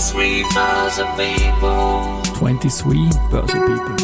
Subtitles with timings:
[0.00, 2.22] 23 Börse People.
[2.34, 3.96] 23 Börse People.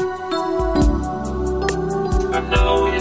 [2.35, 3.01] And now in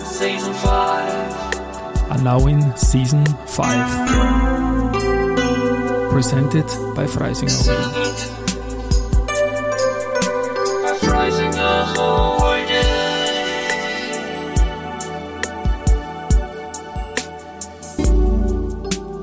[0.00, 2.10] season 5.
[2.10, 6.10] Are now in season 5.
[6.10, 8.41] Presented by Freisinger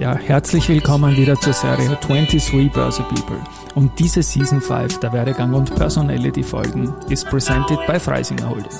[0.10, 3.38] Ja, herzlich willkommen wieder zur Serie 23 Börse People.
[3.76, 8.72] Und diese Season 5 der Werdegang und Personality Folgen ist presented by Freisinger Holding.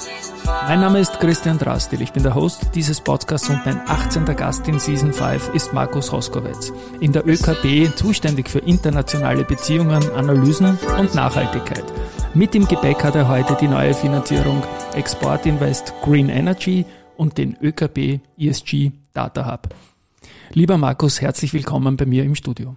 [0.68, 4.26] Mein Name ist Christian Drastil, ich bin der Host dieses Podcasts und mein 18.
[4.26, 6.74] Gast in Season 5 ist Markus Hoskowitz.
[7.00, 11.86] In der ÖKB zuständig für internationale Beziehungen, Analysen und Nachhaltigkeit.
[12.34, 14.64] Mit im Gepäck hat er heute die neue Finanzierung
[14.96, 19.70] Export Invest Green Energy und den ÖKB ESG Data Hub.
[20.52, 22.76] Lieber Markus, herzlich willkommen bei mir im Studio.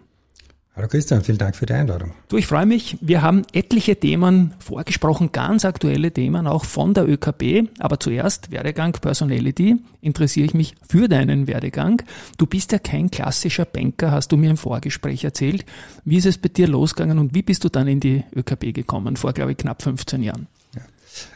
[0.77, 2.13] Hallo Christian, vielen Dank für die Einladung.
[2.29, 2.99] Du, ich freue mich.
[3.01, 7.71] Wir haben etliche Themen vorgesprochen, ganz aktuelle Themen auch von der ÖKB.
[7.79, 9.77] Aber zuerst Werdegang Personality.
[10.03, 12.03] Interessiere ich mich für deinen Werdegang.
[12.37, 15.65] Du bist ja kein klassischer Banker, hast du mir im Vorgespräch erzählt.
[16.05, 19.17] Wie ist es bei dir losgegangen und wie bist du dann in die ÖKB gekommen?
[19.17, 20.47] Vor, glaube ich, knapp 15 Jahren.
[20.75, 20.83] Ja.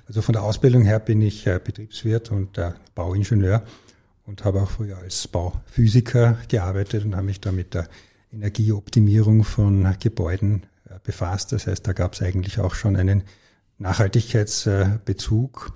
[0.07, 3.63] Also von der Ausbildung her bin ich äh, Betriebswirt und äh, Bauingenieur
[4.27, 7.89] und habe auch früher als Bauphysiker gearbeitet und habe mich da mit der
[8.33, 11.53] Energieoptimierung von Gebäuden äh, befasst.
[11.53, 13.23] Das heißt, da gab es eigentlich auch schon einen
[13.79, 15.73] Nachhaltigkeitsbezug.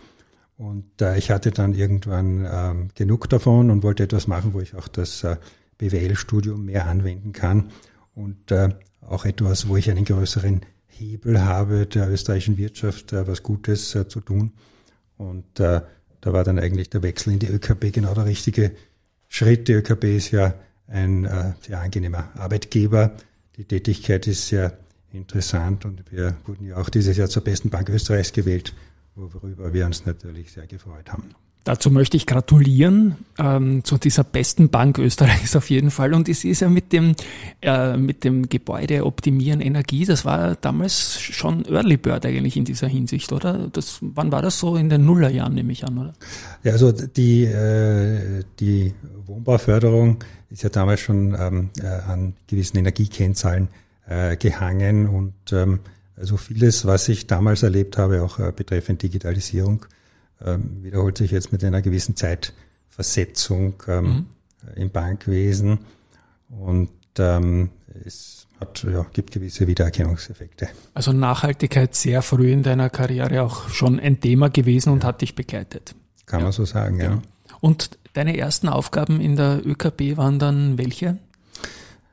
[0.56, 4.74] Und äh, ich hatte dann irgendwann ähm, genug davon und wollte etwas machen, wo ich
[4.74, 5.36] auch das äh,
[5.78, 7.70] BWL-Studium mehr anwenden kann
[8.14, 8.52] und
[9.00, 14.52] auch etwas, wo ich einen größeren Hebel habe, der österreichischen Wirtschaft was Gutes zu tun.
[15.16, 15.58] Und
[16.20, 18.72] da war dann eigentlich der Wechsel in die ÖKB genau der richtige
[19.28, 19.68] Schritt.
[19.68, 20.54] Die ÖKB ist ja
[20.86, 23.12] ein äh, sehr angenehmer Arbeitgeber.
[23.56, 24.78] Die Tätigkeit ist sehr
[25.12, 28.74] interessant und wir wurden ja auch dieses Jahr zur besten Bank Österreichs gewählt,
[29.14, 31.34] worüber wir uns natürlich sehr gefreut haben.
[31.64, 36.14] Dazu möchte ich gratulieren ähm, zu dieser besten Bank Österreichs auf jeden Fall.
[36.14, 37.14] Und es ist ja mit dem,
[37.60, 42.88] äh, mit dem Gebäude optimieren Energie, das war damals schon Early Bird eigentlich in dieser
[42.88, 43.68] Hinsicht, oder?
[43.72, 44.76] Das, wann war das so?
[44.76, 46.12] In den Nullerjahren nehme ich an, oder?
[46.62, 48.94] Ja, also die, äh, die
[49.27, 53.68] Wohnbauförderung ist ja damals schon ähm, äh, an gewissen Energiekennzahlen
[54.08, 55.80] äh, gehangen und ähm,
[56.16, 59.86] also vieles, was ich damals erlebt habe, auch äh, betreffend Digitalisierung,
[60.45, 64.27] ähm, wiederholt sich jetzt mit einer gewissen Zeitversetzung ähm, mhm.
[64.77, 65.78] im Bankwesen
[66.48, 67.70] und ähm,
[68.05, 70.68] es hat, ja, gibt gewisse Wiedererkennungseffekte.
[70.95, 75.34] Also Nachhaltigkeit sehr früh in deiner Karriere auch schon ein Thema gewesen und hat dich
[75.34, 75.95] begleitet.
[76.27, 76.45] Kann ja.
[76.45, 77.05] man so sagen, ja.
[77.05, 77.22] ja.
[77.61, 81.18] Und deine ersten Aufgaben in der ÖKB waren dann welche?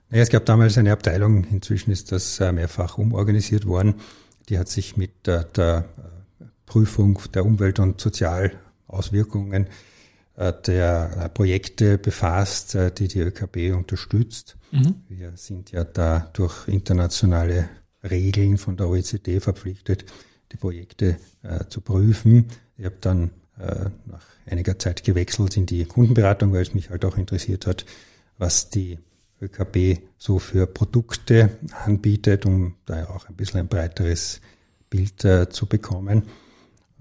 [0.10, 3.96] Naja, es gab damals eine Abteilung, inzwischen ist das äh, mehrfach umorganisiert worden,
[4.48, 5.86] die hat sich mit der, der
[6.68, 9.68] Prüfung der Umwelt- und Sozialauswirkungen
[10.38, 14.56] äh, der äh, Projekte befasst, äh, die die ÖKB unterstützt.
[14.72, 15.02] Mhm.
[15.10, 17.70] Wir sind ja da durch internationale
[18.04, 20.06] Regeln von der OECD verpflichtet,
[20.52, 21.18] die Projekte
[21.68, 22.46] zu prüfen.
[22.78, 23.32] Ich habe dann
[24.06, 27.86] nach einiger Zeit gewechselt in die Kundenberatung, weil es mich halt auch interessiert hat,
[28.38, 29.00] was die
[29.42, 34.40] ÖKB so für Produkte anbietet, um da auch ein bisschen ein breiteres
[34.90, 35.20] Bild
[35.50, 36.24] zu bekommen.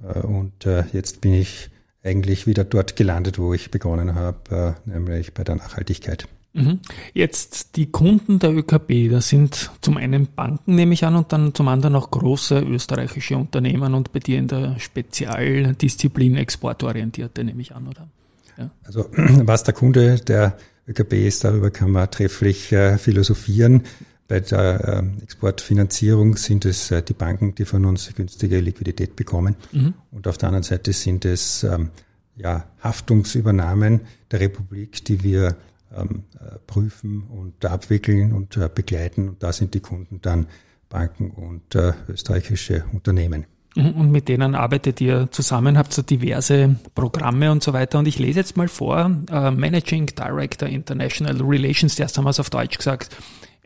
[0.02, 1.70] Äh, und äh, jetzt bin ich
[2.02, 6.28] eigentlich wieder dort gelandet, wo ich begonnen habe, äh, nämlich bei der Nachhaltigkeit.
[6.56, 6.80] Mhm.
[7.12, 11.54] Jetzt die Kunden der ÖKB, das sind zum einen Banken, nehme ich an, und dann
[11.54, 17.74] zum anderen auch große österreichische Unternehmen und bei dir in der Spezialdisziplin exportorientierte, nehme ich
[17.74, 18.08] an, oder?
[18.56, 18.70] Ja.
[18.84, 20.56] Also was der Kunde der
[20.88, 23.82] ÖKB ist, darüber kann man trefflich äh, philosophieren.
[24.28, 29.56] Bei der äh, Exportfinanzierung sind es äh, die Banken, die von uns günstige Liquidität bekommen.
[29.72, 29.94] Mhm.
[30.10, 31.90] Und auf der anderen Seite sind es ähm,
[32.34, 34.00] ja, Haftungsübernahmen
[34.30, 35.56] der Republik, die wir
[35.96, 39.28] ähm, äh, prüfen und abwickeln und äh, begleiten.
[39.28, 40.46] Und da sind die Kunden dann
[40.88, 41.74] Banken und
[42.08, 43.44] österreichische Unternehmen.
[43.76, 43.90] Mhm.
[43.92, 47.98] Und mit denen arbeitet ihr zusammen, habt so diverse Programme und so weiter.
[47.98, 52.40] Und ich lese jetzt mal vor, äh, Managing Director International Relations, erst haben wir es
[52.40, 53.14] auf Deutsch gesagt,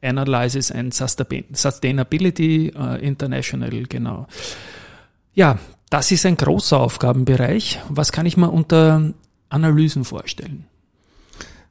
[0.03, 4.27] Analysis and Sustainability uh, International, genau.
[5.35, 5.59] Ja,
[5.91, 7.81] das ist ein großer Aufgabenbereich.
[7.89, 9.13] Was kann ich mir unter
[9.49, 10.65] Analysen vorstellen?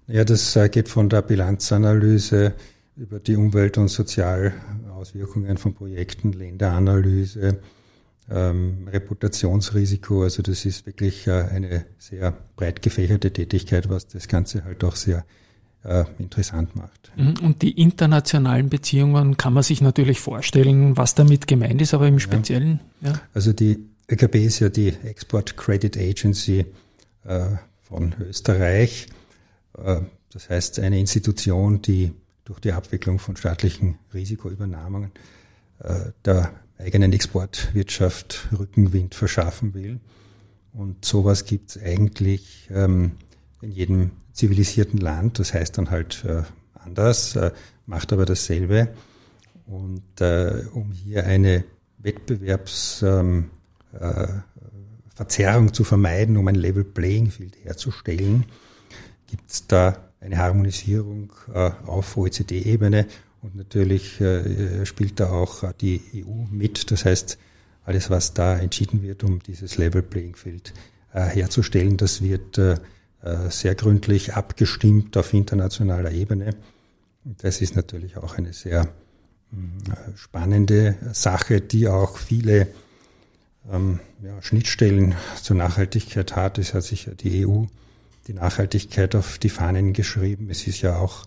[0.08, 2.54] Ja, das äh, geht von der Bilanzanalyse
[2.96, 7.60] über die Umwelt- und Sozialauswirkungen von Projekten, Länderanalyse,
[8.30, 10.24] ähm, Reputationsrisiko.
[10.24, 14.96] Also das ist wirklich äh, eine sehr breit gefächerte Tätigkeit, was das Ganze halt auch
[14.96, 15.26] sehr
[15.84, 17.12] äh, interessant macht.
[17.16, 17.36] Mhm.
[17.42, 22.20] Und die internationalen Beziehungen kann man sich natürlich vorstellen, was damit gemeint ist, aber im
[22.20, 22.80] Speziellen.
[23.02, 23.12] Ja.
[23.12, 23.22] ja.
[23.34, 23.80] Also die
[24.10, 26.66] ÖKB ist ja die Export Credit Agency
[27.24, 27.46] äh,
[27.82, 29.08] von Österreich.
[29.78, 32.12] Äh, das heißt, eine Institution, die
[32.46, 35.12] durch die Abwicklung von staatlichen Risikoübernahmungen
[35.80, 40.00] äh, der eigenen Exportwirtschaft Rückenwind verschaffen will.
[40.74, 43.14] Und sowas gibt es eigentlich ähm,
[43.62, 45.40] in jedem zivilisierten Land.
[45.40, 46.44] Das heißt dann halt äh,
[46.74, 47.52] anders, äh,
[47.86, 48.88] macht aber dasselbe.
[49.68, 51.66] Und äh, um hier eine
[52.00, 53.50] Wettbewerbsverzerrung
[55.64, 58.46] ähm, äh, zu vermeiden, um ein Level Playing Field herzustellen,
[59.28, 63.06] gibt es da eine Harmonisierung äh, auf OECD-Ebene
[63.42, 66.92] und natürlich äh, spielt da auch die EU mit.
[66.92, 67.38] Das heißt,
[67.86, 70.74] alles, was da entschieden wird, um dieses Level Playing Field
[71.12, 72.60] herzustellen, das wird
[73.50, 76.56] sehr gründlich abgestimmt auf internationaler Ebene.
[77.24, 78.88] Das ist natürlich auch eine sehr
[79.52, 79.56] äh,
[80.16, 82.68] spannende Sache, die auch viele
[83.72, 86.58] ähm, ja, Schnittstellen zur Nachhaltigkeit hat.
[86.58, 87.66] Es hat sich ja die EU
[88.28, 90.50] die Nachhaltigkeit auf die Fahnen geschrieben.
[90.52, 91.26] Es ist ja auch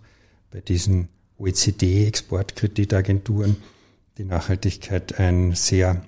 [0.53, 3.57] bei diesen OECD-Exportkreditagenturen
[4.19, 6.05] die Nachhaltigkeit ein sehr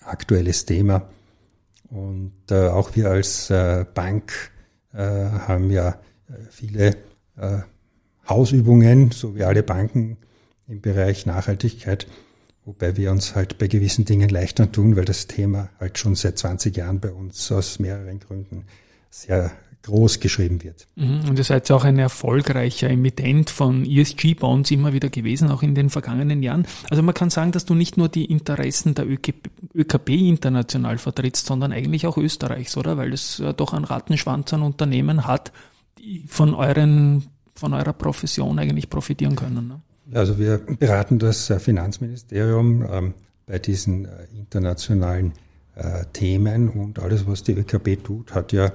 [0.00, 1.08] aktuelles Thema.
[1.90, 4.59] Und äh, auch wir als äh, Bank äh,
[4.98, 5.98] haben ja
[6.28, 6.96] äh, viele
[7.36, 7.58] äh,
[8.28, 10.16] Hausübungen, so wie alle Banken
[10.68, 12.06] im Bereich Nachhaltigkeit,
[12.64, 16.38] wobei wir uns halt bei gewissen Dingen leichter tun, weil das Thema halt schon seit
[16.38, 18.64] 20 Jahren bei uns aus mehreren Gründen
[19.10, 19.50] sehr
[19.82, 20.86] groß geschrieben wird.
[20.96, 21.28] Mhm.
[21.28, 25.90] Und ihr seid auch ein erfolgreicher Emittent von ESG-Bonds immer wieder gewesen, auch in den
[25.90, 26.66] vergangenen Jahren.
[26.90, 31.72] Also man kann sagen, dass du nicht nur die Interessen der ÖKB international vertrittst, sondern
[31.72, 32.96] eigentlich auch Österreichs, oder?
[32.96, 35.52] Weil es doch einen Rattenschwanz an Unternehmen hat,
[35.98, 37.24] die von euren,
[37.54, 39.68] von eurer Profession eigentlich profitieren können.
[39.68, 39.80] Ne?
[40.12, 43.14] Also wir beraten das äh, Finanzministerium ähm,
[43.46, 45.32] bei diesen äh, internationalen
[45.76, 48.72] äh, Themen und alles, was die ÖKB tut, hat ja äh,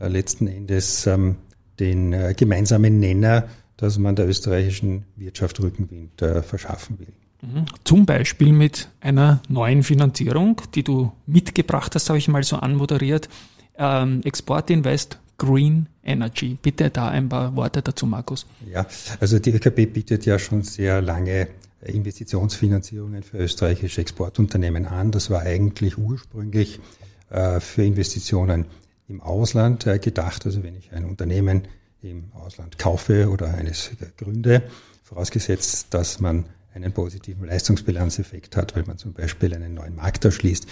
[0.00, 1.36] letzten Endes ähm,
[1.80, 7.12] den äh, gemeinsamen Nenner, dass man der österreichischen Wirtschaft Rückenwind äh, verschaffen will.
[7.42, 7.66] Mhm.
[7.84, 13.28] Zum Beispiel mit einer neuen Finanzierung, die du mitgebracht hast, habe ich mal so anmoderiert.
[13.76, 16.58] Ähm, Export Invest Green Energy.
[16.60, 18.44] Bitte da ein paar Worte dazu, Markus.
[18.68, 18.86] Ja,
[19.20, 21.48] also die ÖKB bietet ja schon sehr lange
[21.82, 25.12] Investitionsfinanzierungen für österreichische Exportunternehmen an.
[25.12, 26.80] Das war eigentlich ursprünglich
[27.30, 28.66] äh, für Investitionen
[29.08, 30.46] im Ausland äh, gedacht.
[30.46, 31.68] Also wenn ich ein Unternehmen
[32.02, 34.62] im Ausland kaufe oder eines gründe,
[35.02, 40.66] vorausgesetzt, dass man einen positiven Leistungsbilanzeffekt hat, weil man zum Beispiel einen neuen Markt erschließt.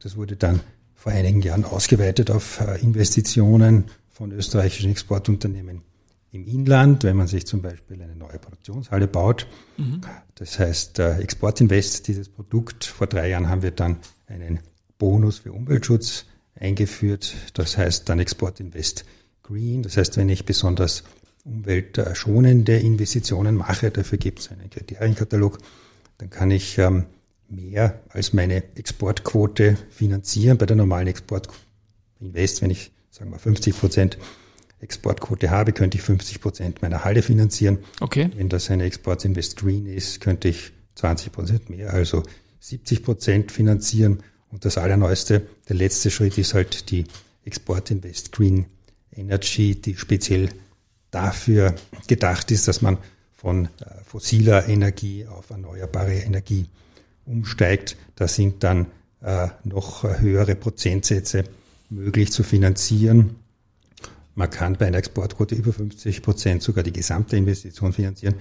[0.00, 0.60] Das wurde dann
[0.94, 5.82] vor einigen Jahren ausgeweitet auf äh, Investitionen von österreichischen Exportunternehmen
[6.30, 9.46] im Inland, wenn man sich zum Beispiel eine neue Produktionshalle baut.
[9.78, 10.02] Mhm.
[10.34, 13.96] Das heißt, äh, Exportinvest, dieses Produkt, vor drei Jahren haben wir dann
[14.26, 14.60] einen
[14.98, 16.26] Bonus für Umweltschutz
[16.60, 17.34] eingeführt.
[17.54, 19.04] Das heißt dann Export Invest
[19.42, 19.82] Green.
[19.82, 21.04] Das heißt, wenn ich besonders
[21.44, 25.58] umweltschonende Investitionen mache, dafür gibt es einen Kriterienkatalog,
[26.18, 27.06] dann kann ich ähm,
[27.48, 30.58] mehr als meine Exportquote finanzieren.
[30.58, 31.48] Bei der normalen Export
[32.20, 34.18] Invest, wenn ich sagen wir 50 Prozent
[34.80, 37.78] Exportquote habe, könnte ich 50 Prozent meiner Halle finanzieren.
[38.00, 38.30] Okay.
[38.36, 42.22] Wenn das eine Export Invest Green ist, könnte ich 20 Prozent mehr, also
[42.60, 47.04] 70 Prozent finanzieren und das Allerneueste, der letzte Schritt ist halt die
[47.44, 48.66] Export Invest Green
[49.14, 50.48] Energy, die speziell
[51.10, 51.74] dafür
[52.06, 52.98] gedacht ist, dass man
[53.32, 53.68] von äh,
[54.04, 56.66] fossiler Energie auf erneuerbare Energie
[57.24, 57.96] umsteigt.
[58.16, 58.86] Da sind dann
[59.22, 61.44] äh, noch höhere Prozentsätze
[61.90, 63.36] möglich zu finanzieren.
[64.34, 68.34] Man kann bei einer Exportquote über 50 Prozent sogar die gesamte Investition finanzieren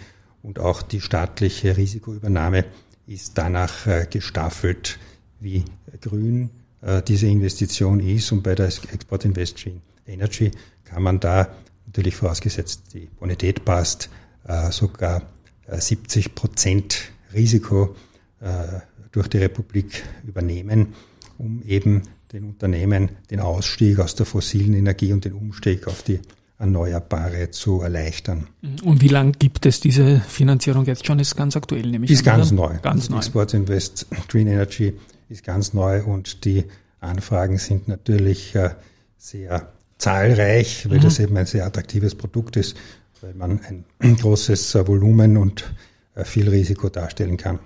[0.43, 2.65] und auch die staatliche Risikoübernahme
[3.07, 4.99] ist danach äh, gestaffelt
[5.39, 5.63] wie
[6.01, 6.49] grün
[6.81, 8.31] äh, diese Investition ist.
[8.31, 9.65] Und bei der Export Invest
[10.05, 10.51] Energy
[10.85, 11.49] kann man da
[11.85, 14.09] natürlich vorausgesetzt, die Bonität passt,
[14.47, 15.23] äh, sogar
[15.67, 17.95] 70 äh, Prozent Risiko
[18.39, 18.79] äh,
[19.11, 20.93] durch die Republik übernehmen,
[21.37, 22.03] um eben
[22.33, 26.19] den Unternehmen den Ausstieg aus der fossilen Energie und den Umstieg auf die
[26.59, 28.47] Erneuerbare zu erleichtern.
[28.83, 31.19] Und wie lange gibt es diese Finanzierung jetzt schon?
[31.19, 32.09] Ist ganz aktuell, nämlich.
[32.09, 32.77] Ist ganz neu.
[32.81, 33.17] Ganz neu.
[33.17, 34.93] Export Invest Green Energy
[35.29, 36.65] ist ganz neu und die
[36.99, 38.71] Anfragen sind natürlich äh,
[39.17, 41.03] sehr zahlreich, weil mhm.
[41.03, 42.77] das eben ein sehr attraktives Produkt ist,
[43.21, 43.59] weil man
[43.99, 45.71] ein großes äh, Volumen und
[46.15, 47.59] äh, viel Risiko darstellen kann.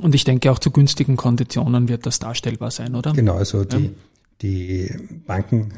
[0.00, 3.14] Und ich denke, auch zu günstigen Konditionen wird das darstellbar sein, oder?
[3.14, 3.90] Genau, also die, ja.
[4.42, 4.94] die
[5.26, 5.72] Banken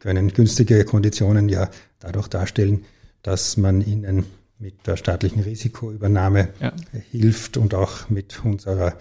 [0.00, 1.70] können günstige Konditionen ja
[2.00, 2.84] dadurch darstellen,
[3.22, 4.26] dass man ihnen
[4.58, 6.72] mit der staatlichen Risikoübernahme ja.
[7.12, 8.96] hilft und auch mit unserer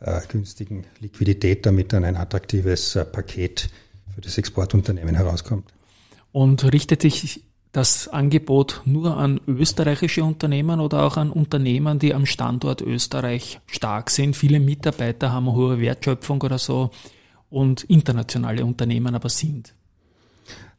[0.00, 3.70] äh, günstigen Liquidität, damit dann ein attraktives äh, Paket
[4.14, 5.72] für das Exportunternehmen herauskommt.
[6.32, 12.24] Und richtet sich das Angebot nur an österreichische Unternehmen oder auch an Unternehmen, die am
[12.24, 14.34] Standort Österreich stark sind?
[14.34, 16.90] Viele Mitarbeiter haben eine hohe Wertschöpfung oder so
[17.50, 19.74] und internationale Unternehmen aber sind.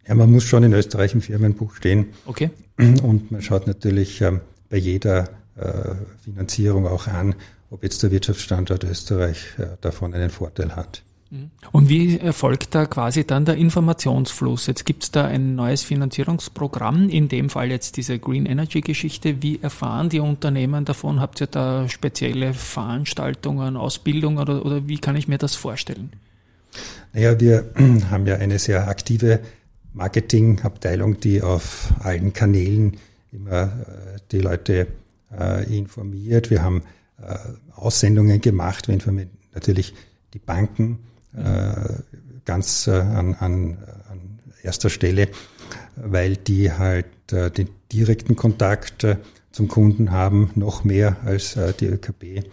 [0.08, 2.08] Ja, man muss schon in Österreich im Firmenbuch stehen.
[2.26, 2.50] Okay.
[2.78, 7.36] Und man schaut natürlich ähm, bei jeder äh, Finanzierung auch an,
[7.70, 11.04] ob jetzt der Wirtschaftsstandort Österreich äh, davon einen Vorteil hat.
[11.30, 11.52] Mhm.
[11.72, 14.68] Und wie erfolgt da quasi dann der Informationsfluss?
[14.68, 19.42] Jetzt gibt es da ein neues Finanzierungsprogramm, in dem Fall jetzt diese Green Energy Geschichte.
[19.42, 21.20] Wie erfahren die Unternehmen davon?
[21.20, 26.12] Habt ihr da spezielle Veranstaltungen, Ausbildungen oder, oder wie kann ich mir das vorstellen?
[27.14, 27.72] Naja, wir
[28.10, 29.40] haben ja eine sehr aktive
[29.94, 32.98] Marketingabteilung, die auf allen Kanälen
[33.32, 34.88] immer äh, die Leute
[35.38, 36.50] äh, informiert.
[36.50, 36.84] Wir haben
[37.74, 39.94] Aussendungen gemacht, wenn wir natürlich
[40.34, 41.00] die Banken
[41.36, 41.74] äh,
[42.46, 43.78] ganz äh, an, an,
[44.10, 45.30] an erster Stelle,
[45.96, 49.06] weil die halt äh, den direkten Kontakt
[49.52, 52.44] zum Kunden haben, noch mehr als die ÖKB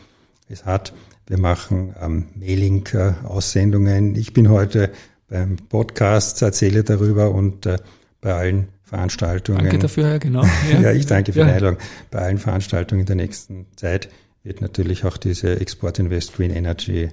[0.49, 0.95] es hat.
[1.27, 4.15] Wir machen ähm, Mailing-Aussendungen.
[4.15, 4.91] Ich bin heute
[5.29, 7.79] beim Podcast, erzähle darüber und äh,
[8.21, 9.59] bei allen Veranstaltungen.
[9.59, 10.45] Danke dafür, ja, genau.
[10.73, 11.47] Ja, ja ich danke für ja.
[11.47, 11.79] die Einladung.
[12.11, 14.09] Bei allen Veranstaltungen in der nächsten Zeit
[14.45, 17.09] wird natürlich auch diese Export Invest Green Energy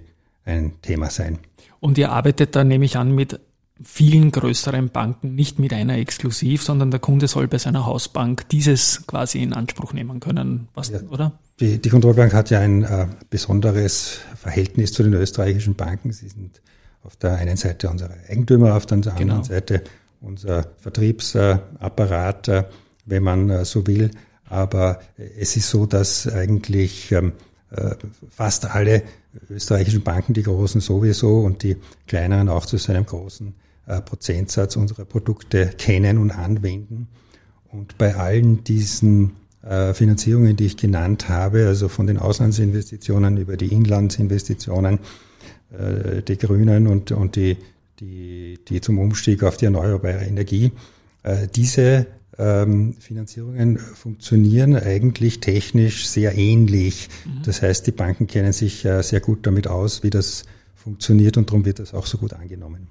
[0.45, 1.39] ein Thema sein.
[1.79, 3.39] Und ihr arbeitet da, nehme ich an, mit
[3.83, 9.07] vielen größeren Banken, nicht mit einer exklusiv, sondern der Kunde soll bei seiner Hausbank dieses
[9.07, 11.39] quasi in Anspruch nehmen können, was, ja, oder?
[11.59, 16.11] Die, die Kontrollbank hat ja ein äh, besonderes Verhältnis zu den österreichischen Banken.
[16.11, 16.61] Sie sind
[17.03, 19.43] auf der einen Seite unsere Eigentümer, auf der anderen genau.
[19.43, 19.83] Seite
[20.21, 22.63] unser Vertriebsapparat, äh,
[23.05, 24.11] wenn man äh, so will.
[24.51, 24.99] Aber
[25.39, 27.31] es ist so, dass eigentlich ähm,
[27.69, 27.95] äh,
[28.29, 29.01] fast alle
[29.49, 33.53] österreichischen Banken, die großen sowieso und die kleineren auch zu so einem großen
[33.87, 37.07] äh, Prozentsatz unsere Produkte kennen und anwenden.
[37.71, 43.55] Und bei allen diesen äh, Finanzierungen, die ich genannt habe, also von den Auslandsinvestitionen über
[43.55, 44.99] die Inlandsinvestitionen,
[46.27, 47.55] die Grünen und, und die,
[48.01, 50.73] die, die zum Umstieg auf die erneuerbare Energie,
[51.55, 52.07] diese
[52.41, 57.07] ähm, Finanzierungen funktionieren eigentlich technisch sehr ähnlich.
[57.25, 57.43] Mhm.
[57.43, 61.49] Das heißt, die Banken kennen sich äh, sehr gut damit aus, wie das funktioniert und
[61.49, 62.87] darum wird das auch so gut angenommen.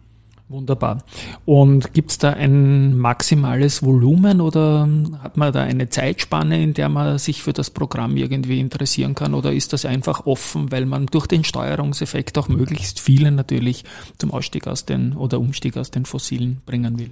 [0.49, 1.05] Wunderbar.
[1.45, 4.89] Und gibt es da ein maximales Volumen oder
[5.23, 9.35] hat man da eine Zeitspanne, in der man sich für das Programm irgendwie interessieren kann?
[9.35, 13.85] Oder ist das einfach offen, weil man durch den Steuerungseffekt auch möglichst viele natürlich
[14.19, 17.11] zum Ausstieg aus den oder Umstieg aus den Fossilen bringen will?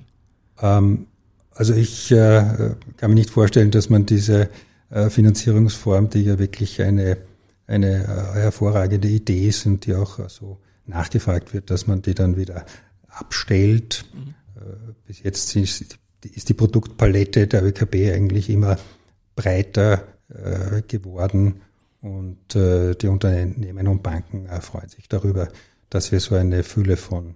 [0.60, 1.06] Ähm,
[1.58, 4.48] also ich äh, kann mir nicht vorstellen, dass man diese
[4.90, 7.18] äh, Finanzierungsform, die ja wirklich eine,
[7.66, 12.14] eine äh, hervorragende Idee ist und die auch äh, so nachgefragt wird, dass man die
[12.14, 12.64] dann wieder
[13.08, 14.04] abstellt.
[14.14, 14.34] Mhm.
[14.54, 18.76] Äh, bis jetzt ist, ist, die Produktpalette der ÖKB eigentlich immer
[19.34, 21.60] breiter äh, geworden
[22.00, 25.48] und die Unternehmen und Banken freuen sich darüber,
[25.90, 27.34] dass wir so eine Fülle von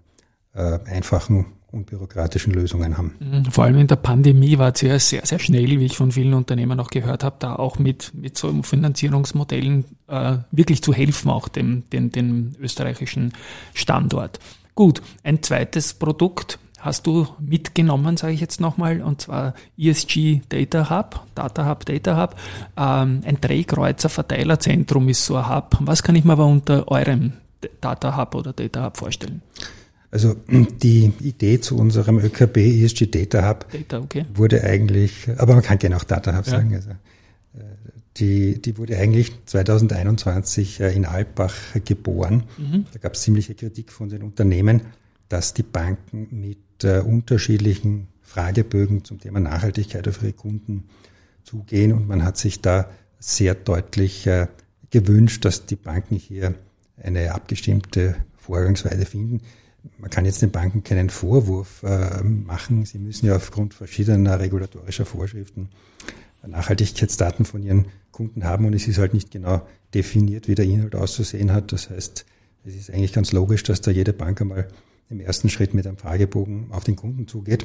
[0.52, 3.14] einfachen unbürokratischen Lösungen haben.
[3.18, 3.44] Mhm.
[3.46, 6.34] Vor allem in der Pandemie war es ja sehr, sehr schnell, wie ich von vielen
[6.34, 11.48] Unternehmen auch gehört habe, da auch mit, mit so Finanzierungsmodellen äh, wirklich zu helfen, auch
[11.48, 13.32] dem, dem, dem österreichischen
[13.74, 14.38] Standort.
[14.74, 20.90] Gut, ein zweites Produkt hast du mitgenommen, sage ich jetzt nochmal, und zwar ESG Data
[20.90, 22.36] Hub, Data Hub, Data Hub.
[22.76, 25.76] Ähm, ein Drehkreuzer Verteilerzentrum ist so ein Hub.
[25.80, 27.34] Was kann ich mir aber unter eurem
[27.80, 29.42] Data Hub oder Data Hub vorstellen?
[30.12, 30.36] Also
[30.82, 34.26] die Idee zu unserem ÖKB ESG Data Hub Data, okay.
[34.32, 36.50] wurde eigentlich, aber man kann gerne auch Data Hub ja.
[36.50, 37.62] sagen, also, äh,
[38.18, 41.54] die, die wurde eigentlich 2021 äh, in Alpbach
[41.84, 42.44] geboren.
[42.58, 42.84] Mhm.
[42.92, 44.82] Da gab es ziemliche Kritik von den Unternehmen,
[45.30, 50.84] dass die Banken mit äh, unterschiedlichen Fragebögen zum Thema Nachhaltigkeit auf ihre Kunden
[51.42, 54.46] zugehen und man hat sich da sehr deutlich äh,
[54.90, 56.54] gewünscht, dass die Banken hier
[57.02, 59.40] eine abgestimmte Vorgangsweise finden
[59.98, 62.84] man kann jetzt den Banken keinen Vorwurf äh, machen.
[62.84, 65.68] Sie müssen ja aufgrund verschiedener regulatorischer Vorschriften
[66.46, 70.94] Nachhaltigkeitsdaten von ihren Kunden haben und es ist halt nicht genau definiert, wie der Inhalt
[70.94, 71.72] auszusehen hat.
[71.72, 72.24] Das heißt,
[72.64, 74.68] es ist eigentlich ganz logisch, dass da jede Bank einmal
[75.08, 77.64] im ersten Schritt mit einem Fragebogen auf den Kunden zugeht.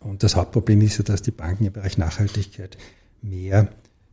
[0.00, 2.76] Und das Hauptproblem ist ja, dass die Banken im Bereich Nachhaltigkeit
[3.22, 3.68] mehr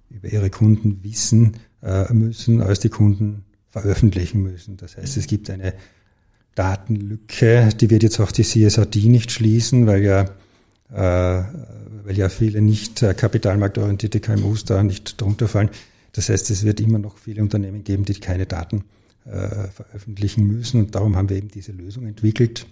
[0.10, 4.78] über ihre Kunden wissen äh, müssen, als die Kunden veröffentlichen müssen.
[4.78, 5.74] Das heißt, es gibt eine
[6.56, 10.26] Datenlücke, die wird jetzt auch die CSRD nicht schließen, weil ja
[10.94, 15.70] weil ja viele nicht kapitalmarktorientierte KMUs da nicht drunter fallen.
[16.12, 18.84] Das heißt, es wird immer noch viele Unternehmen geben, die keine Daten
[19.24, 20.82] veröffentlichen müssen.
[20.82, 22.66] Und darum haben wir eben diese Lösung entwickelt,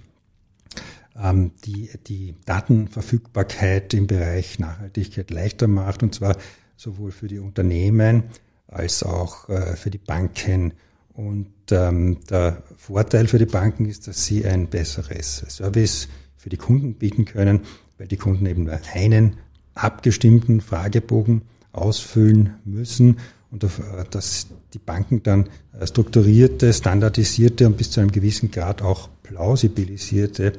[1.22, 6.38] ähm, die die Datenverfügbarkeit im Bereich Nachhaltigkeit leichter macht, und zwar
[6.78, 8.24] sowohl für die Unternehmen
[8.68, 10.74] als auch äh, für die Banken.
[11.20, 16.08] Und ähm, der Vorteil für die Banken ist, dass sie ein besseres Service
[16.38, 17.60] für die Kunden bieten können,
[17.98, 19.36] weil die Kunden eben nur einen
[19.76, 21.42] abgestimmten Fragebogen
[21.74, 23.18] ausfüllen müssen
[23.52, 23.68] und äh,
[24.10, 30.54] dass die Banken dann äh, strukturierte, standardisierte und bis zu einem gewissen Grad auch plausibilisierte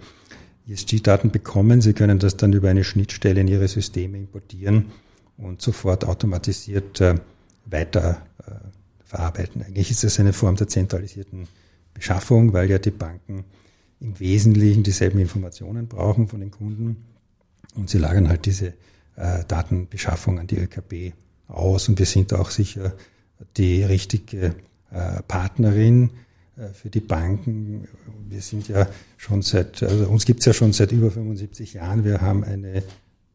[0.68, 1.80] ESG-Daten bekommen.
[1.80, 4.92] Sie können das dann über eine Schnittstelle in Ihre Systeme importieren
[5.38, 7.14] und sofort automatisiert äh,
[7.64, 8.26] weiter
[9.10, 9.62] verarbeiten.
[9.62, 11.48] Eigentlich ist das eine Form der zentralisierten
[11.92, 13.44] Beschaffung, weil ja die Banken
[13.98, 17.04] im Wesentlichen dieselben Informationen brauchen von den Kunden
[17.74, 18.68] und sie lagern halt diese
[19.16, 21.12] äh, Datenbeschaffung an die ÖKB
[21.48, 22.94] aus und wir sind auch sicher
[23.56, 24.54] die richtige
[24.92, 26.10] äh, Partnerin
[26.56, 27.88] äh, für die Banken.
[28.28, 28.86] Wir sind ja
[29.16, 32.04] schon seit, also uns gibt es ja schon seit über 75 Jahren.
[32.04, 32.84] Wir haben eine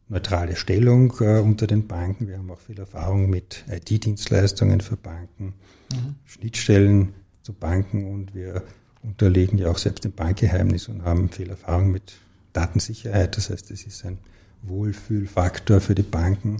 [0.07, 2.27] neutrale Stellung äh, unter den Banken.
[2.27, 5.53] Wir haben auch viel Erfahrung mit IT-Dienstleistungen für Banken,
[5.91, 6.15] mhm.
[6.25, 8.63] Schnittstellen zu Banken und wir
[9.03, 12.13] unterliegen ja auch selbst dem Bankgeheimnis und haben viel Erfahrung mit
[12.53, 13.37] Datensicherheit.
[13.37, 14.17] Das heißt, es ist ein
[14.63, 16.57] Wohlfühlfaktor für die Banken.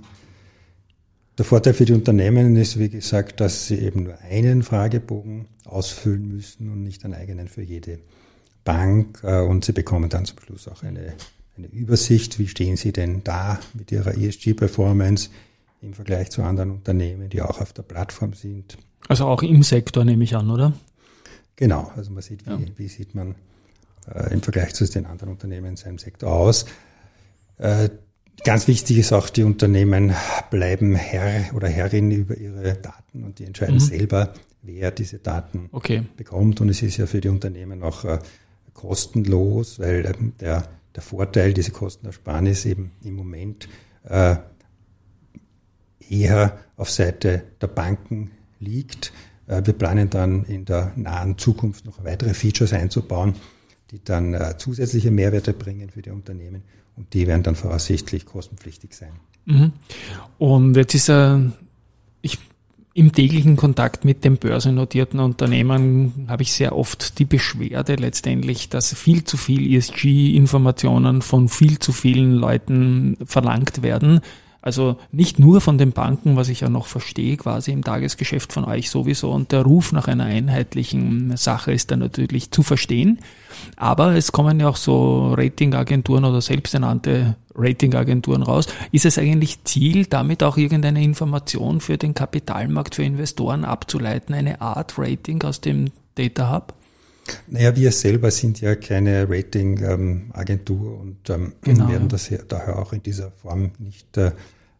[1.38, 6.28] Der Vorteil für die Unternehmen ist, wie gesagt, dass sie eben nur einen Fragebogen ausfüllen
[6.28, 8.00] müssen und nicht einen eigenen für jede
[8.64, 9.20] Bank.
[9.24, 11.14] Äh, und sie bekommen dann zum Schluss auch eine,
[11.58, 15.30] eine Übersicht, wie stehen sie denn da mit ihrer ESG-Performance
[15.82, 18.78] im Vergleich zu anderen Unternehmen, die auch auf der Plattform sind.
[19.08, 20.74] Also auch im Sektor nehme ich an, oder?
[21.56, 22.60] Genau, also man sieht, wie, ja.
[22.76, 23.36] wie sieht man
[24.14, 26.66] äh, im Vergleich zu den anderen Unternehmen in seinem Sektor aus.
[27.58, 27.90] Äh,
[28.44, 30.14] Ganz wichtig ist auch, die Unternehmen
[30.52, 33.80] bleiben Herr oder Herrin über ihre Daten und die entscheiden mhm.
[33.80, 36.04] selber, wer diese Daten okay.
[36.18, 36.62] bekommt.
[36.62, 38.20] Und es ist ja für die Unternehmen auch äh,
[38.74, 43.68] kostenlos, weil ähm, der, der Vorteil, diese Kostenersparnis eben im Moment
[44.04, 44.38] äh,
[46.10, 49.12] eher auf Seite der Banken liegt.
[49.48, 53.36] Äh, wir planen dann in der nahen Zukunft noch weitere Features einzubauen,
[53.92, 56.64] die dann äh, zusätzliche Mehrwerte bringen für die Unternehmen
[56.96, 59.12] und die werden dann voraussichtlich kostenpflichtig sein.
[59.46, 59.74] Mhm.
[60.38, 61.65] Und jetzt ist er, ich
[62.96, 68.94] im täglichen Kontakt mit den börsennotierten Unternehmen habe ich sehr oft die Beschwerde letztendlich, dass
[68.94, 74.22] viel zu viel ESG-Informationen von viel zu vielen Leuten verlangt werden
[74.66, 78.66] also nicht nur von den Banken, was ich ja noch verstehe, quasi im Tagesgeschäft von
[78.66, 79.30] euch sowieso.
[79.32, 83.20] Und der Ruf nach einer einheitlichen Sache ist dann natürlich zu verstehen.
[83.76, 88.66] Aber es kommen ja auch so Ratingagenturen oder selbsternannte Ratingagenturen raus.
[88.92, 94.62] Ist es eigentlich Ziel, damit auch irgendeine Information für den Kapitalmarkt, für Investoren abzuleiten, eine
[94.62, 96.74] Art Rating aus dem Data Hub?
[97.48, 103.02] Naja, wir selber sind ja keine Ratingagentur und ähm, genau, werden das daher auch in
[103.04, 104.32] dieser Form nicht äh,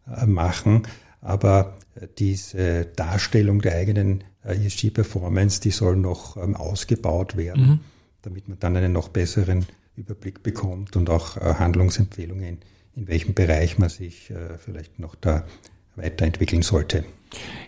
[0.06, 0.82] äh, machen.
[1.20, 7.80] Aber äh, diese Darstellung der eigenen äh, ESG-Performance, die soll noch ähm, ausgebaut werden, mhm.
[8.22, 12.58] damit man dann einen noch besseren Überblick bekommt und auch Handlungsempfehlungen,
[12.96, 15.46] in welchem Bereich man sich vielleicht noch da
[15.94, 17.06] weiterentwickeln sollte.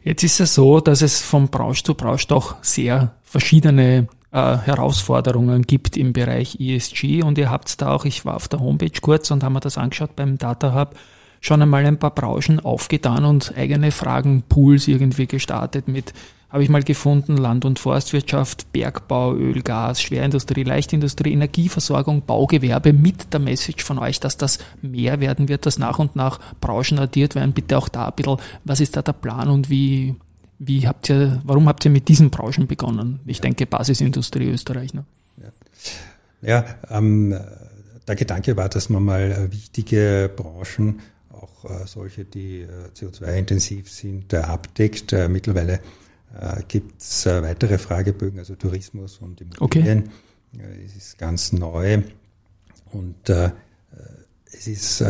[0.05, 5.63] Jetzt ist es so, dass es von Branche zu Branche doch sehr verschiedene äh, Herausforderungen
[5.63, 9.31] gibt im Bereich ESG und ihr habt da auch, ich war auf der Homepage kurz
[9.31, 10.97] und haben mir das angeschaut beim Data Hub,
[11.41, 16.13] schon einmal ein paar Branchen aufgetan und eigene Fragenpools irgendwie gestartet mit,
[16.51, 23.33] habe ich mal gefunden, Land- und Forstwirtschaft, Bergbau, Öl, Gas, Schwerindustrie, Leichtindustrie, Energieversorgung, Baugewerbe mit
[23.33, 27.35] der Message von euch, dass das mehr werden wird, dass nach und nach Branchen addiert
[27.35, 27.53] werden.
[27.53, 30.17] Bitte auch da ein bisschen, was ist da der Plan und wie,
[30.59, 33.21] wie habt ihr, warum habt ihr mit diesen Branchen begonnen?
[33.27, 34.93] Ich denke Basisindustrie Österreich.
[34.95, 35.05] Ne?
[36.43, 37.39] Ja, ja ähm,
[38.07, 43.91] der Gedanke war, dass man mal äh, wichtige Branchen auch äh, solche, die äh, CO2-intensiv
[43.91, 45.13] sind, äh, abdeckt.
[45.29, 45.81] Mittlerweile
[46.69, 50.11] gibt es weitere Fragebögen, also Tourismus und Immobilien.
[50.53, 50.75] Okay.
[50.85, 52.03] Es ist ganz neu
[52.93, 55.03] und es ist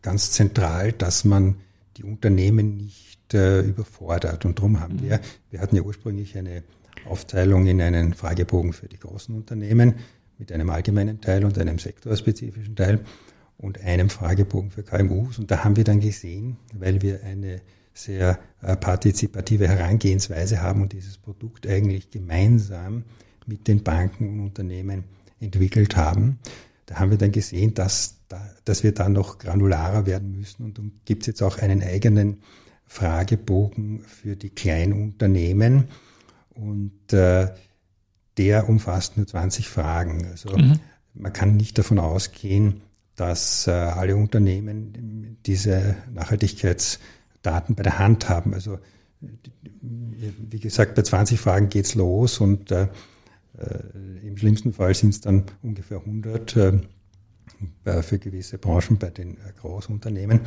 [0.00, 1.56] ganz zentral, dass man
[1.98, 4.44] die Unternehmen nicht überfordert.
[4.44, 6.62] Und darum haben wir, wir hatten ja ursprünglich eine
[7.06, 9.94] Aufteilung in einen Fragebogen für die großen Unternehmen
[10.38, 13.00] mit einem allgemeinen Teil und einem sektorspezifischen Teil
[13.58, 15.38] und einem Fragebogen für KMUs.
[15.38, 17.60] Und da haben wir dann gesehen, weil wir eine
[17.94, 23.04] sehr äh, partizipative Herangehensweise haben und dieses Produkt eigentlich gemeinsam
[23.46, 25.04] mit den Banken und Unternehmen
[25.40, 26.38] entwickelt haben.
[26.86, 30.64] Da haben wir dann gesehen, dass da, dass wir da noch granularer werden müssen.
[30.64, 32.38] Und dann gibt es jetzt auch einen eigenen
[32.92, 35.88] Fragebogen für die Kleinunternehmen.
[36.50, 37.48] Und äh,
[38.36, 40.26] der umfasst nur 20 Fragen.
[40.26, 40.78] Also mhm.
[41.14, 42.82] man kann nicht davon ausgehen,
[43.16, 48.52] dass äh, alle Unternehmen diese Nachhaltigkeitsdaten bei der Hand haben.
[48.52, 48.78] Also
[50.10, 52.88] wie gesagt, bei 20 Fragen geht's los und äh,
[53.58, 59.38] äh, im schlimmsten Fall sind es dann ungefähr 100 äh, für gewisse Branchen bei den
[59.38, 60.40] äh, Großunternehmen.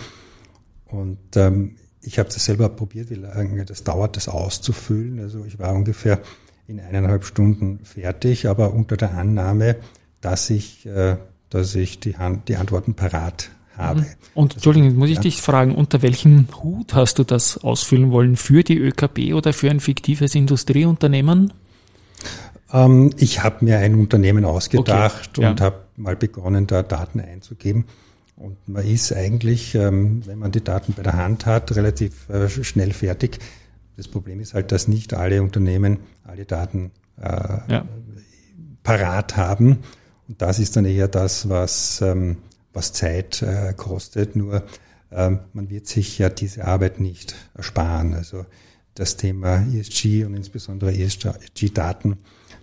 [0.85, 5.19] Und ähm, ich habe das selber probiert, wie lange das dauert, das auszufüllen.
[5.19, 6.21] Also ich war ungefähr
[6.67, 9.75] in eineinhalb Stunden fertig, aber unter der Annahme,
[10.21, 11.17] dass ich, äh,
[11.49, 14.01] dass ich die, Hand, die Antworten parat habe.
[14.01, 14.05] Mhm.
[14.33, 15.21] Und Entschuldigung, muss ich ja.
[15.21, 18.35] dich fragen, unter welchem Hut hast du das ausfüllen wollen?
[18.35, 21.53] Für die ÖKB oder für ein fiktives Industrieunternehmen?
[22.71, 25.47] Ähm, ich habe mir ein Unternehmen ausgedacht okay.
[25.47, 25.65] und ja.
[25.65, 27.85] habe mal begonnen, da Daten einzugeben.
[28.35, 32.49] Und man ist eigentlich, ähm, wenn man die Daten bei der Hand hat, relativ äh,
[32.49, 33.39] schnell fertig.
[33.95, 37.27] Das Problem ist halt, dass nicht alle Unternehmen alle Daten äh,
[37.71, 37.87] ja.
[38.83, 39.79] parat haben.
[40.27, 42.37] Und das ist dann eher das, was, ähm,
[42.73, 44.35] was Zeit äh, kostet.
[44.35, 44.63] Nur
[45.11, 48.13] ähm, man wird sich ja diese Arbeit nicht ersparen.
[48.13, 48.45] Also
[48.95, 52.17] das Thema ESG und insbesondere ESG-Daten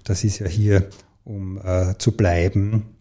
[0.05, 0.89] das ist ja hier,
[1.25, 2.97] um äh, zu bleiben.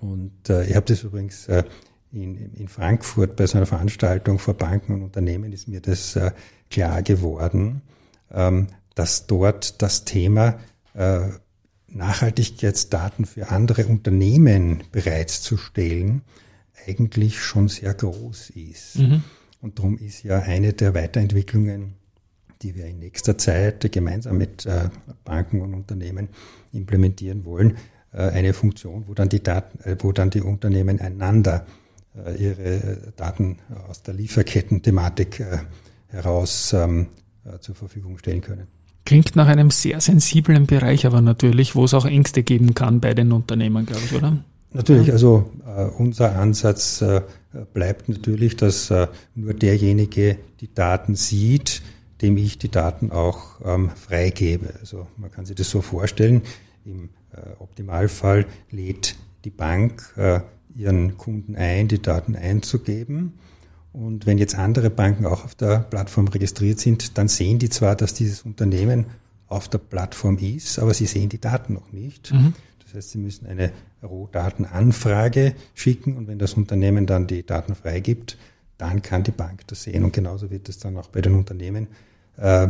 [0.00, 1.64] Und äh, ich habe das übrigens äh,
[2.12, 6.32] in, in Frankfurt bei so einer Veranstaltung vor Banken und Unternehmen ist mir das äh,
[6.70, 7.82] klar geworden,
[8.30, 10.58] ähm, dass dort das Thema
[10.94, 11.20] äh,
[11.88, 16.22] Nachhaltigkeitsdaten für andere Unternehmen bereitzustellen
[16.86, 18.98] eigentlich schon sehr groß ist.
[18.98, 19.22] Mhm.
[19.60, 21.94] Und darum ist ja eine der Weiterentwicklungen
[22.62, 24.88] die wir in nächster Zeit gemeinsam mit äh,
[25.24, 26.28] Banken und Unternehmen
[26.72, 27.76] implementieren wollen,
[28.12, 31.66] äh, eine Funktion, wo dann die Daten, äh, wo dann die Unternehmen einander
[32.38, 35.44] ihre Daten aus der Lieferketten-Thematik
[36.08, 37.08] heraus ähm,
[37.60, 38.66] zur Verfügung stellen können.
[39.04, 43.14] Klingt nach einem sehr sensiblen Bereich, aber natürlich, wo es auch Ängste geben kann bei
[43.14, 44.36] den Unternehmen, glaube ich, oder?
[44.72, 47.22] Natürlich, also äh, unser Ansatz äh,
[47.72, 51.80] bleibt natürlich, dass äh, nur derjenige die Daten sieht,
[52.20, 54.74] dem ich die Daten auch ähm, freigebe.
[54.80, 56.42] Also man kann sich das so vorstellen,
[56.84, 60.40] im äh, Optimalfall lädt die Bank äh,
[60.74, 63.34] ihren Kunden ein, die Daten einzugeben.
[63.92, 67.96] Und wenn jetzt andere Banken auch auf der Plattform registriert sind, dann sehen die zwar,
[67.96, 69.06] dass dieses Unternehmen
[69.48, 72.32] auf der Plattform ist, aber sie sehen die Daten noch nicht.
[72.32, 72.54] Mhm.
[72.84, 78.38] Das heißt, sie müssen eine Rohdatenanfrage schicken und wenn das Unternehmen dann die Daten freigibt,
[78.76, 80.04] dann kann die Bank das sehen.
[80.04, 81.88] Und genauso wird es dann auch bei den Unternehmen
[82.38, 82.68] äh,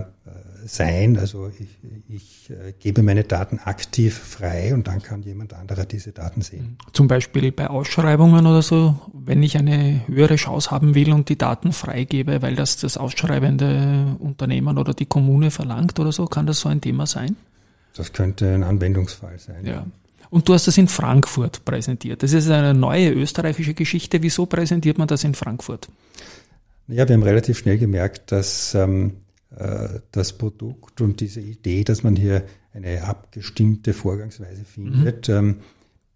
[0.67, 1.19] sein.
[1.19, 1.69] Also ich,
[2.09, 6.77] ich äh, gebe meine Daten aktiv frei und dann kann jemand anderer diese Daten sehen.
[6.93, 11.39] Zum Beispiel bei Ausschreibungen oder so, wenn ich eine höhere Chance haben will und die
[11.39, 16.61] Daten freigebe, weil das das ausschreibende Unternehmen oder die Kommune verlangt oder so, kann das
[16.61, 17.37] so ein Thema sein?
[17.97, 19.65] Das könnte ein Anwendungsfall sein.
[19.65, 19.87] Ja.
[20.31, 22.23] Und du hast das in Frankfurt präsentiert.
[22.23, 24.23] Das ist eine neue österreichische Geschichte.
[24.23, 25.89] Wieso präsentiert man das in Frankfurt?
[26.87, 29.28] Ja, wir haben relativ schnell gemerkt, dass ähm, äh,
[30.13, 35.35] das Produkt und diese Idee, dass man hier eine abgestimmte Vorgangsweise findet, mhm.
[35.35, 35.57] Ähm,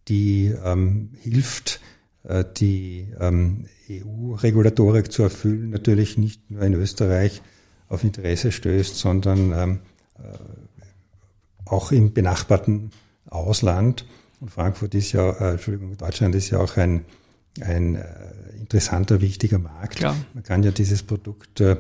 [0.09, 1.81] die ähm, hilft,
[2.25, 7.43] äh, die ähm, EU-Regulatorik zu erfüllen, natürlich nicht nur in Österreich
[7.89, 9.79] auf Interesse stößt, sondern äh,
[11.65, 12.91] auch im benachbarten
[13.27, 14.07] Ausland.
[14.41, 17.05] Und Frankfurt ist ja, äh, Entschuldigung, Deutschland ist ja auch ein,
[17.61, 18.05] ein äh,
[18.59, 19.97] interessanter, wichtiger Markt.
[19.97, 20.17] Klar.
[20.35, 21.77] Man kann ja dieses Produkt äh, äh,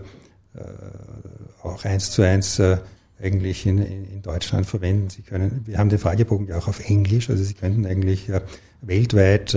[1.62, 2.78] auch eins zu eins äh,
[3.22, 5.08] eigentlich in, in Deutschland verwenden.
[5.10, 8.40] Sie können, wir haben den Fragebogen ja auch auf Englisch, also Sie könnten eigentlich äh,
[8.80, 9.56] weltweit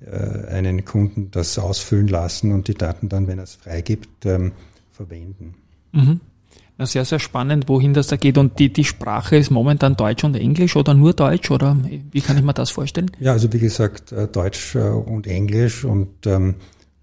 [0.00, 4.52] einen Kunden das ausfüllen lassen und die Daten dann, wenn er es freigibt, ähm,
[4.92, 5.56] verwenden.
[5.90, 6.20] Mhm.
[6.76, 8.38] Na, sehr, sehr spannend, wohin das da geht.
[8.38, 11.76] Und die, die Sprache ist momentan Deutsch und Englisch oder nur Deutsch oder
[12.12, 13.10] wie kann ich mir das vorstellen?
[13.18, 16.54] Ja, also wie gesagt, Deutsch und Englisch und ähm,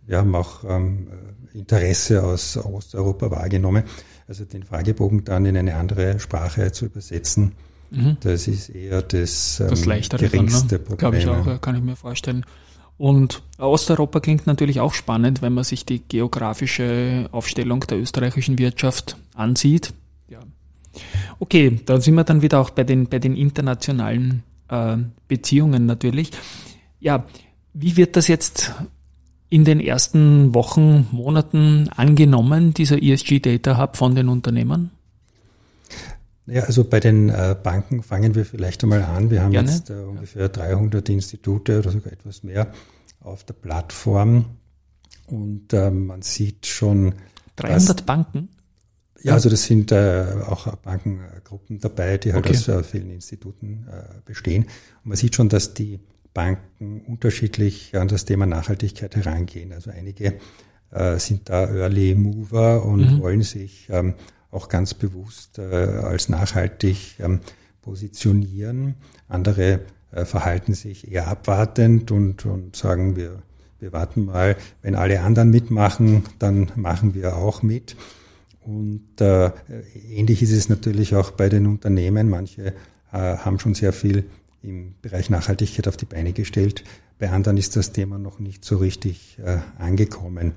[0.08, 1.08] wir haben auch ähm,
[1.56, 3.84] Interesse aus Osteuropa wahrgenommen.
[4.28, 7.54] Also den Fragebogen dann in eine andere Sprache zu übersetzen,
[7.92, 8.18] mhm.
[8.22, 10.80] das ist eher das, ähm, das leichtere geringste dann, ne?
[10.80, 10.98] Problem.
[10.98, 12.46] Glaube ich auch, kann ich mir vorstellen.
[12.98, 19.18] Und Osteuropa klingt natürlich auch spannend, wenn man sich die geografische Aufstellung der österreichischen Wirtschaft
[19.34, 19.94] ansieht.
[20.30, 20.40] Ja.
[21.40, 26.32] Okay, da sind wir dann wieder auch bei den, bei den internationalen äh, Beziehungen natürlich.
[27.00, 27.26] Ja,
[27.74, 28.74] wie wird das jetzt
[29.50, 34.92] in den ersten Wochen, Monaten angenommen, dieser ESG Data Hub von den Unternehmen?
[36.48, 39.32] Ja, also bei den äh, Banken fangen wir vielleicht einmal an.
[39.32, 39.72] Wir haben Gerne.
[39.72, 42.72] jetzt äh, ungefähr 300 Institute oder sogar etwas mehr
[43.20, 44.46] auf der Plattform.
[45.26, 47.16] Und äh, man sieht schon.
[47.56, 48.50] 300 dass, Banken?
[49.24, 52.72] Ja, also das sind äh, auch Bankengruppen dabei, die halt okay.
[52.74, 53.88] aus vielen Instituten
[54.26, 54.66] bestehen.
[55.04, 56.00] Und man sieht schon, dass die
[56.36, 59.74] Banken unterschiedlich an das Thema Nachhaltigkeit herangehen.
[59.74, 60.36] Also einige
[60.92, 63.22] äh, sind da Early Mover und mhm.
[63.22, 64.14] wollen sich ähm,
[64.52, 67.40] auch ganz bewusst äh, als nachhaltig ähm,
[67.82, 68.96] positionieren.
[69.30, 69.80] Andere
[70.12, 73.42] äh, verhalten sich eher abwartend und, und sagen, wir,
[73.80, 77.96] wir warten mal, wenn alle anderen mitmachen, dann machen wir auch mit.
[78.62, 79.52] Und äh,
[80.12, 82.30] ähnlich ist es natürlich auch bei den Unternehmen.
[82.30, 82.74] Manche
[83.14, 84.26] äh, haben schon sehr viel
[84.68, 86.84] im Bereich Nachhaltigkeit auf die Beine gestellt.
[87.20, 90.54] Bei anderen ist das Thema noch nicht so richtig äh, angekommen.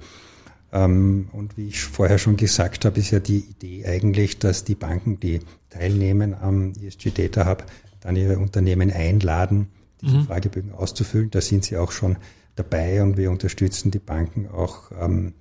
[0.72, 4.74] Ähm, und wie ich vorher schon gesagt habe, ist ja die Idee eigentlich, dass die
[4.74, 5.40] Banken, die
[5.70, 7.64] teilnehmen am ESG Data Hub,
[8.00, 9.68] dann ihre Unternehmen einladen,
[10.00, 10.24] diese mhm.
[10.24, 11.30] Fragebögen auszufüllen.
[11.30, 12.16] Da sind sie auch schon
[12.56, 15.34] dabei und wir unterstützen die Banken auch ähm,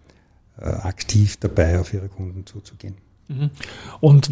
[0.60, 2.96] äh, aktiv dabei, auf ihre Kunden zuzugehen.
[3.28, 3.52] Mhm.
[4.00, 4.32] Und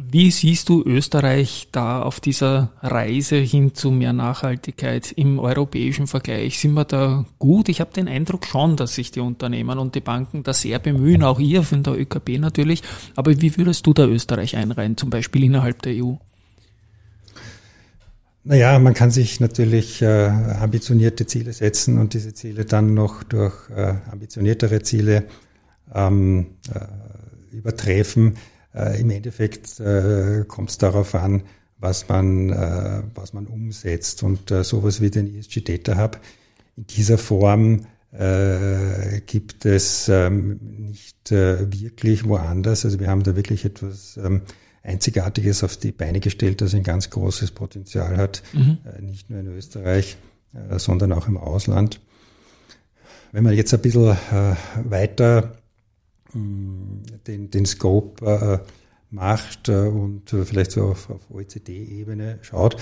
[0.00, 6.60] wie siehst du Österreich da auf dieser Reise hin zu mehr Nachhaltigkeit im europäischen Vergleich?
[6.60, 7.68] Sind wir da gut?
[7.68, 11.24] Ich habe den Eindruck schon, dass sich die Unternehmen und die Banken da sehr bemühen,
[11.24, 12.82] auch ihr von der ÖKB natürlich.
[13.16, 16.12] Aber wie würdest du da Österreich einreihen, zum Beispiel innerhalb der EU?
[18.44, 23.68] Naja, man kann sich natürlich äh, ambitionierte Ziele setzen und diese Ziele dann noch durch
[23.70, 25.24] äh, ambitioniertere Ziele
[25.92, 28.36] ähm, äh, übertreffen.
[28.74, 31.42] Äh, Im Endeffekt äh, kommt es darauf an,
[31.78, 34.22] was man, äh, was man umsetzt.
[34.22, 36.20] Und äh, sowas wie den ESG Data Hub
[36.76, 42.84] in dieser Form äh, gibt es ähm, nicht äh, wirklich woanders.
[42.84, 44.42] Also wir haben da wirklich etwas ähm,
[44.82, 48.78] Einzigartiges auf die Beine gestellt, das ein ganz großes Potenzial hat, mhm.
[48.84, 50.16] äh, nicht nur in Österreich,
[50.54, 52.00] äh, sondern auch im Ausland.
[53.32, 54.54] Wenn man jetzt ein bisschen äh,
[54.84, 55.58] weiter
[56.34, 58.58] den, den Scope äh,
[59.10, 62.76] macht äh, und vielleicht so auf, auf OECD-Ebene schaut,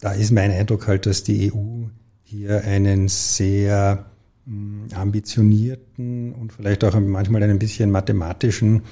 [0.00, 1.86] da ist mein Eindruck halt, dass die EU
[2.22, 4.06] hier einen sehr
[4.46, 8.82] mh, ambitionierten und vielleicht auch manchmal einen bisschen mathematischen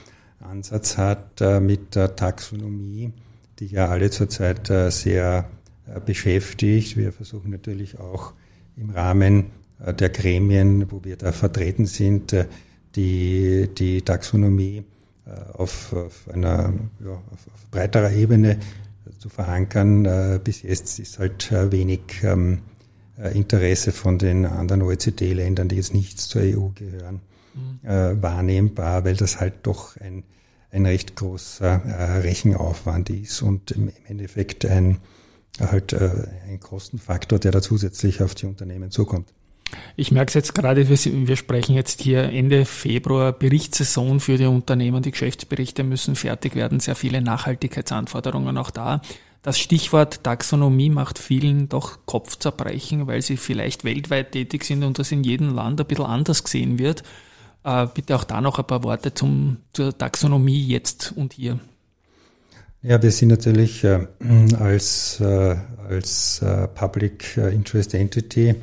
[0.40, 3.12] Ansatz hat äh, mit der Taxonomie,
[3.58, 5.48] die ja alle zurzeit äh, sehr
[5.86, 6.96] äh, beschäftigt.
[6.96, 8.32] Wir versuchen natürlich auch
[8.76, 9.46] im Rahmen
[9.84, 12.46] äh, der Gremien, wo wir da vertreten sind, äh,
[12.96, 14.84] die, die Taxonomie
[15.26, 16.72] äh, auf, auf einer
[17.04, 18.58] ja, auf, auf breiterer Ebene
[19.18, 20.04] zu verankern.
[20.04, 22.60] Äh, bis jetzt ist halt äh, wenig ähm,
[23.32, 27.22] Interesse von den anderen OECD-Ländern, die jetzt nicht zur EU gehören,
[27.54, 28.20] mhm.
[28.20, 30.22] wahrnehmbar, weil das halt doch ein,
[30.70, 31.80] ein recht großer
[32.22, 34.98] Rechenaufwand ist und im Endeffekt ein,
[35.58, 39.32] halt ein Kostenfaktor, der da zusätzlich auf die Unternehmen zukommt.
[39.96, 45.02] Ich merke es jetzt gerade, wir, sprechen jetzt hier Ende Februar, Berichtssaison für die Unternehmen,
[45.02, 49.00] die Geschäftsberichte müssen fertig werden, sehr viele Nachhaltigkeitsanforderungen auch da.
[49.42, 55.12] Das Stichwort Taxonomie macht vielen doch Kopfzerbrechen, weil sie vielleicht weltweit tätig sind und das
[55.12, 57.02] in jedem Land ein bisschen anders gesehen wird.
[57.62, 61.58] Äh, bitte auch da noch ein paar Worte zum, zur Taxonomie jetzt und hier.
[62.82, 64.06] Ja, wir sind natürlich äh,
[64.58, 65.56] als, äh,
[65.88, 68.54] als Public Interest Entity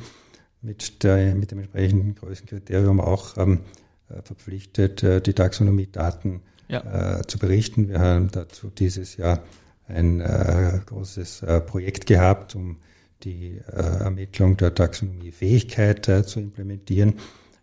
[0.64, 3.60] mit, der, mit dem entsprechenden Größenkriterium auch ähm,
[4.08, 7.18] äh, verpflichtet, äh, die Taxonomie-Daten ja.
[7.18, 7.88] äh, zu berichten.
[7.88, 9.42] Wir haben dazu dieses Jahr
[9.86, 12.78] ein äh, großes äh, Projekt gehabt, um
[13.22, 17.14] die äh, Ermittlung der Taxonomie-Fähigkeit zu implementieren.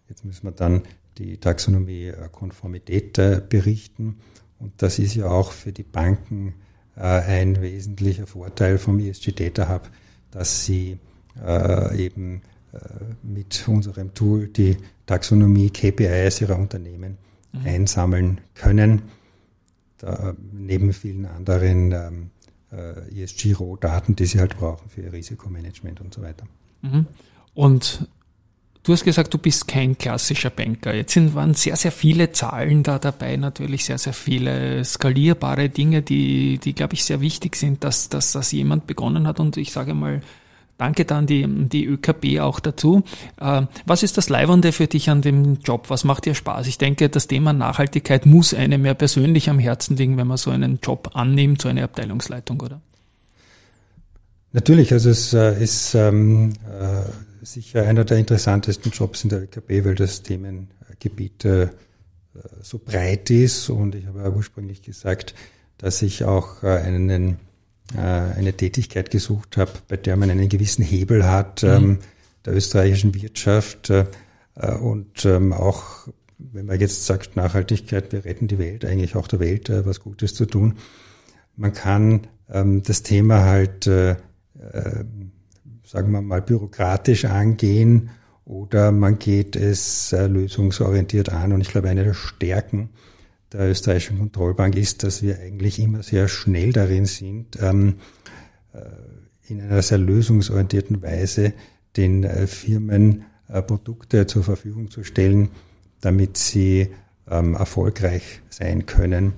[0.09, 0.83] Jetzt müssen wir dann
[1.17, 3.13] die Taxonomie-Konformität
[3.49, 4.17] berichten.
[4.59, 6.55] Und das ist ja auch für die Banken
[6.95, 9.89] ein wesentlicher Vorteil vom ESG Data Hub,
[10.31, 10.99] dass sie
[11.95, 12.41] eben
[13.23, 17.17] mit unserem Tool die Taxonomie KPIs ihrer Unternehmen
[17.51, 17.65] mhm.
[17.65, 19.01] einsammeln können.
[19.97, 22.29] Da, neben vielen anderen ähm,
[22.71, 26.45] äh, ESG-Rohdaten, die sie halt brauchen für ihr Risikomanagement und so weiter.
[26.81, 27.05] Mhm.
[27.53, 28.07] Und
[28.83, 30.95] du hast gesagt, du bist kein klassischer Banker.
[30.95, 36.01] Jetzt sind, waren sehr, sehr viele Zahlen da dabei, natürlich sehr, sehr viele skalierbare Dinge,
[36.01, 39.71] die, die glaube ich, sehr wichtig sind, dass, dass das jemand begonnen hat und ich
[39.71, 40.21] sage mal,
[40.77, 43.03] Danke dann die, die ÖKB auch dazu.
[43.39, 45.89] Äh, was ist das Leibende für dich an dem Job?
[45.89, 46.67] Was macht dir Spaß?
[46.67, 50.49] Ich denke, das Thema Nachhaltigkeit muss einem mehr persönlich am Herzen liegen, wenn man so
[50.49, 52.81] einen Job annimmt, so eine Abteilungsleitung, oder?
[54.53, 59.85] Natürlich, also es äh, ist ähm, äh, sicher einer der interessantesten Jobs in der ÖKB,
[59.85, 61.47] weil das Themengebiet
[62.61, 65.35] so breit ist und ich habe ja ursprünglich gesagt,
[65.77, 67.39] dass ich auch einen
[67.97, 71.69] eine Tätigkeit gesucht habe, bei der man einen gewissen Hebel hat, mhm.
[71.69, 71.99] ähm,
[72.45, 74.05] der österreichischen Wirtschaft äh,
[74.81, 79.39] und ähm, auch, wenn man jetzt sagt, Nachhaltigkeit, wir retten die Welt, eigentlich auch der
[79.39, 80.77] Welt äh, was Gutes zu tun.
[81.55, 85.05] Man kann ähm, das Thema halt, äh, äh,
[85.85, 88.09] sagen wir mal, bürokratisch angehen
[88.45, 91.53] oder man geht es äh, lösungsorientiert an.
[91.53, 92.89] Und ich glaube, eine der Stärken
[93.53, 97.95] der österreichischen Kontrollbank ist, dass wir eigentlich immer sehr schnell darin sind, ähm,
[98.73, 98.79] äh,
[99.51, 101.53] in einer sehr lösungsorientierten Weise
[101.97, 105.49] den äh, Firmen äh, Produkte zur Verfügung zu stellen,
[105.99, 106.89] damit sie
[107.29, 109.33] ähm, erfolgreich sein können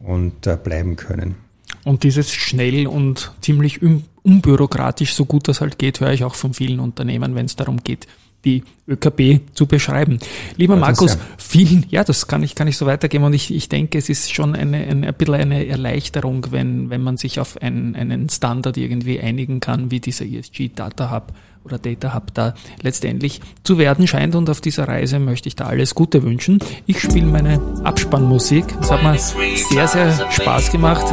[0.00, 1.36] und äh, bleiben können.
[1.84, 3.80] Und dieses schnell und ziemlich
[4.22, 7.82] unbürokratisch, so gut das halt geht, höre ich auch von vielen Unternehmen, wenn es darum
[7.82, 8.06] geht,
[8.44, 10.18] die ÖKB zu beschreiben.
[10.56, 13.98] Lieber Markus, vielen, ja, das kann ich, kann ich so weitergeben und ich, ich denke,
[13.98, 17.94] es ist schon eine, eine, ein bisschen eine Erleichterung, wenn, wenn man sich auf einen,
[17.94, 21.32] einen Standard irgendwie einigen kann, wie dieser ESG Data Hub
[21.64, 25.66] oder Data Hub da letztendlich zu werden scheint und auf dieser Reise möchte ich da
[25.66, 26.58] alles Gute wünschen.
[26.86, 28.64] Ich spiele meine Abspannmusik.
[28.80, 31.04] Es hat mir sehr, sehr Spaß gemacht.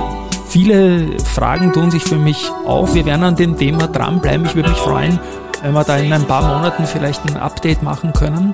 [0.50, 2.96] Viele Fragen tun sich für mich auf.
[2.96, 4.48] Wir werden an dem Thema dranbleiben.
[4.48, 5.20] Ich würde mich freuen,
[5.62, 8.54] wenn wir da in ein paar Monaten vielleicht ein Update machen können.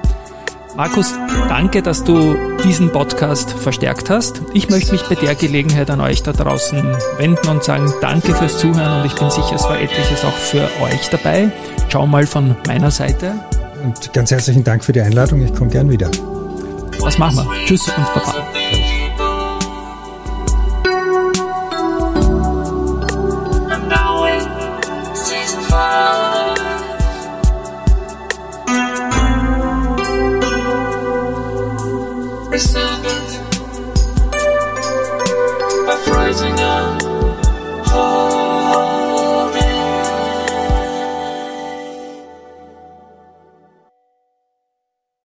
[0.75, 1.13] Markus,
[1.47, 4.41] danke, dass du diesen Podcast verstärkt hast.
[4.53, 6.83] Ich möchte mich bei der Gelegenheit an euch da draußen
[7.17, 10.67] wenden und sagen, danke fürs Zuhören und ich bin sicher, es war etliches auch für
[10.83, 11.49] euch dabei.
[11.87, 13.35] Schau mal von meiner Seite.
[13.83, 15.41] Und ganz herzlichen Dank für die Einladung.
[15.41, 16.11] Ich komme gern wieder.
[16.99, 17.65] Was machen wir?
[17.65, 18.33] Tschüss und Baba.
[32.57, 33.24] pensando